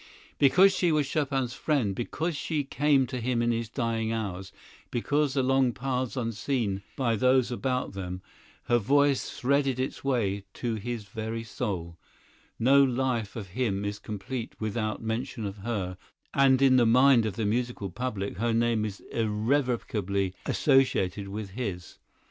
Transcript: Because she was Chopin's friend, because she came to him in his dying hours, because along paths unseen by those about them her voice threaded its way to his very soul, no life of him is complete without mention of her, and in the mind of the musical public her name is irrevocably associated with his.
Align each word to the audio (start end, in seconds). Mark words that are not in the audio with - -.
Because 0.39 0.73
she 0.75 0.91
was 0.91 1.05
Chopin's 1.07 1.53
friend, 1.53 1.93
because 1.93 2.35
she 2.35 2.63
came 2.63 3.05
to 3.05 3.21
him 3.21 3.39
in 3.43 3.51
his 3.51 3.69
dying 3.69 4.11
hours, 4.11 4.51
because 4.89 5.35
along 5.35 5.73
paths 5.73 6.17
unseen 6.17 6.81
by 6.95 7.15
those 7.15 7.51
about 7.51 7.93
them 7.93 8.23
her 8.63 8.79
voice 8.79 9.29
threaded 9.29 9.79
its 9.79 10.03
way 10.03 10.43
to 10.55 10.73
his 10.73 11.03
very 11.03 11.43
soul, 11.43 11.99
no 12.57 12.83
life 12.83 13.35
of 13.35 13.49
him 13.49 13.85
is 13.85 13.99
complete 13.99 14.55
without 14.59 15.03
mention 15.03 15.45
of 15.45 15.57
her, 15.57 15.99
and 16.33 16.63
in 16.63 16.77
the 16.77 16.87
mind 16.87 17.27
of 17.27 17.35
the 17.35 17.45
musical 17.45 17.91
public 17.91 18.37
her 18.37 18.53
name 18.53 18.83
is 18.85 19.01
irrevocably 19.11 20.33
associated 20.47 21.27
with 21.27 21.51
his. 21.51 21.99